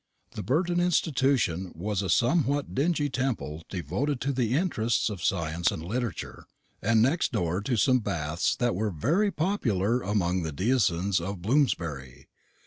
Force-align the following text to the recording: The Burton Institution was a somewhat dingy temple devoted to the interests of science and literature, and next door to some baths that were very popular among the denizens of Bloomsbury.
The 0.31 0.41
Burton 0.41 0.79
Institution 0.79 1.73
was 1.75 2.01
a 2.01 2.09
somewhat 2.09 2.73
dingy 2.73 3.07
temple 3.07 3.61
devoted 3.69 4.19
to 4.21 4.33
the 4.33 4.55
interests 4.57 5.11
of 5.11 5.23
science 5.23 5.69
and 5.69 5.85
literature, 5.85 6.47
and 6.81 7.03
next 7.03 7.31
door 7.31 7.61
to 7.61 7.77
some 7.77 7.99
baths 7.99 8.55
that 8.55 8.73
were 8.73 8.89
very 8.89 9.29
popular 9.29 10.01
among 10.01 10.41
the 10.41 10.51
denizens 10.51 11.19
of 11.19 11.43
Bloomsbury. 11.43 12.27